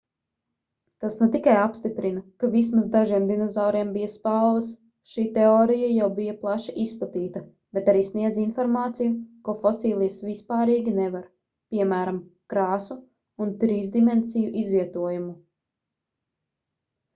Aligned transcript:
tas 1.03 1.15
ne 1.17 1.25
tikai 1.33 1.51
apstiprina 1.63 2.21
ka 2.43 2.47
vismaz 2.55 2.87
dažiem 2.95 3.27
dinozauriem 3.31 3.89
bija 3.97 4.07
spalvas 4.13 4.69
šī 5.11 5.25
teorija 5.35 5.89
jau 5.97 6.07
bija 6.21 6.35
plaši 6.45 6.73
izplatīta 6.85 7.43
bet 7.79 7.91
arī 7.93 8.01
sniedz 8.07 8.39
informāciju 8.45 9.13
ko 9.49 9.55
fosilijas 9.65 10.17
vispārīgi 10.31 10.93
nevar 11.01 11.27
piemēram 11.75 12.19
krāsu 12.55 12.97
un 13.45 13.53
trīsdimensiju 13.65 14.49
izvietojumu 14.63 15.35